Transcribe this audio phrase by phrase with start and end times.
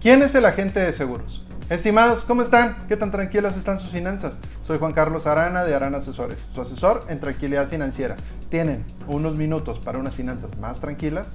[0.00, 1.44] ¿Quién es el agente de seguros?
[1.68, 2.86] Estimados, ¿cómo están?
[2.88, 4.38] ¿Qué tan tranquilas están sus finanzas?
[4.62, 8.16] Soy Juan Carlos Arana de Arana Asesores, su asesor en tranquilidad financiera.
[8.48, 11.34] ¿Tienen unos minutos para unas finanzas más tranquilas?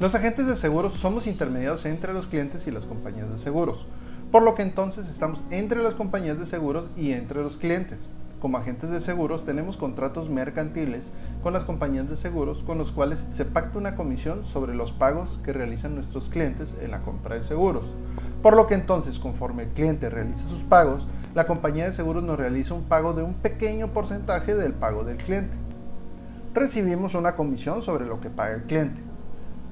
[0.00, 3.84] Los agentes de seguros somos intermediados entre los clientes y las compañías de seguros,
[4.32, 7.98] por lo que entonces estamos entre las compañías de seguros y entre los clientes.
[8.40, 11.10] Como agentes de seguros tenemos contratos mercantiles
[11.42, 15.40] con las compañías de seguros con los cuales se pacta una comisión sobre los pagos
[15.44, 17.86] que realizan nuestros clientes en la compra de seguros.
[18.40, 22.38] Por lo que entonces conforme el cliente realice sus pagos, la compañía de seguros nos
[22.38, 25.58] realiza un pago de un pequeño porcentaje del pago del cliente.
[26.54, 29.02] Recibimos una comisión sobre lo que paga el cliente.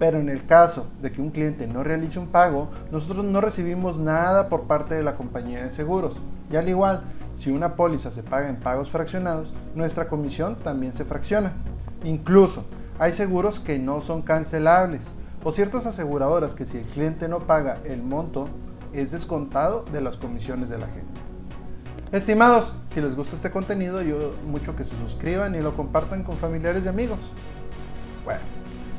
[0.00, 3.96] Pero en el caso de que un cliente no realice un pago, nosotros no recibimos
[3.96, 6.20] nada por parte de la compañía de seguros.
[6.50, 7.04] Y al igual,
[7.36, 11.52] si una póliza se paga en pagos fraccionados, nuestra comisión también se fracciona.
[12.02, 12.64] Incluso,
[12.98, 15.12] hay seguros que no son cancelables
[15.44, 18.48] o ciertas aseguradoras que si el cliente no paga el monto,
[18.92, 21.20] es descontado de las comisiones de la gente.
[22.10, 26.36] Estimados, si les gusta este contenido, ayudo mucho que se suscriban y lo compartan con
[26.36, 27.18] familiares y amigos.
[28.24, 28.40] Bueno,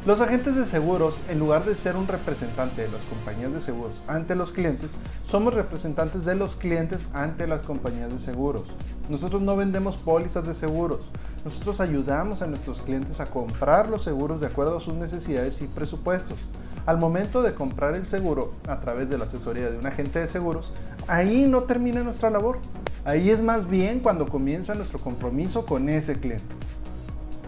[0.07, 4.01] los agentes de seguros, en lugar de ser un representante de las compañías de seguros
[4.07, 4.91] ante los clientes,
[5.29, 8.63] somos representantes de los clientes ante las compañías de seguros.
[9.09, 11.09] Nosotros no vendemos pólizas de seguros,
[11.43, 15.67] nosotros ayudamos a nuestros clientes a comprar los seguros de acuerdo a sus necesidades y
[15.67, 16.37] presupuestos.
[16.85, 20.27] Al momento de comprar el seguro a través de la asesoría de un agente de
[20.27, 20.71] seguros,
[21.09, 22.59] ahí no termina nuestra labor.
[23.03, 26.55] Ahí es más bien cuando comienza nuestro compromiso con ese cliente.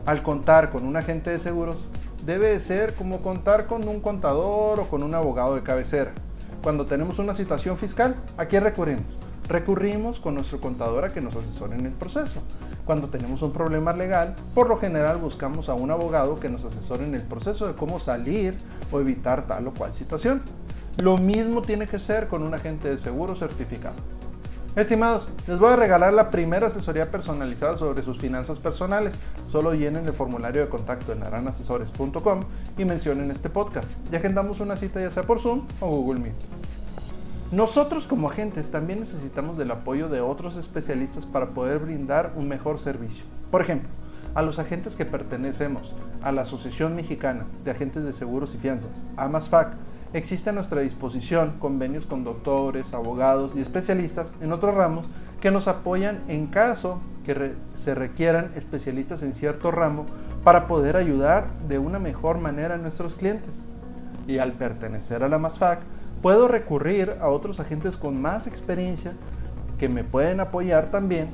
[0.05, 1.77] Al contar con un agente de seguros,
[2.25, 6.11] debe ser como contar con un contador o con un abogado de cabecera.
[6.61, 9.17] Cuando tenemos una situación fiscal, ¿a quién recurrimos?
[9.47, 12.43] Recurrimos con nuestro contador a que nos asesore en el proceso.
[12.85, 17.05] Cuando tenemos un problema legal, por lo general buscamos a un abogado que nos asesore
[17.05, 18.55] en el proceso de cómo salir
[18.91, 20.41] o evitar tal o cual situación.
[20.97, 23.95] Lo mismo tiene que ser con un agente de seguro certificado.
[24.75, 29.17] Estimados, les voy a regalar la primera asesoría personalizada sobre sus finanzas personales.
[29.47, 32.41] Solo llenen el formulario de contacto en aranasesores.com
[32.77, 33.87] y mencionen este podcast.
[34.11, 36.35] Y agendamos una cita ya sea por Zoom o Google Meet.
[37.51, 42.77] Nosotros como agentes también necesitamos del apoyo de otros especialistas para poder brindar un mejor
[42.77, 43.25] servicio.
[43.49, 43.89] Por ejemplo,
[44.35, 49.03] a los agentes que pertenecemos a la Asociación Mexicana de Agentes de Seguros y Fianzas,
[49.17, 49.73] AMASFAC,
[50.13, 55.07] existe a nuestra disposición convenios con doctores, abogados y especialistas en otros ramos
[55.39, 60.05] que nos apoyan en caso que se requieran especialistas en cierto ramo
[60.43, 63.59] para poder ayudar de una mejor manera a nuestros clientes.
[64.27, 65.81] Y al pertenecer a la MASFAC,
[66.21, 69.13] puedo recurrir a otros agentes con más experiencia
[69.77, 71.29] que me pueden apoyar también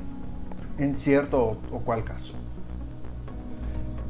[0.78, 2.34] en cierto o cual caso.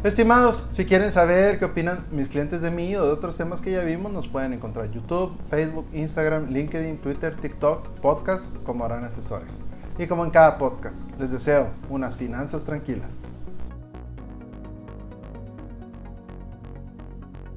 [0.06, 3.72] Estimados, si quieren saber qué opinan mis clientes de mí o de otros temas que
[3.72, 9.03] ya vimos, nos pueden encontrar en YouTube, Facebook, Instagram, LinkedIn, Twitter, TikTok, podcast como harán
[9.03, 9.61] asesores.
[9.99, 13.33] Y como en cada podcast, les deseo unas finanzas tranquilas.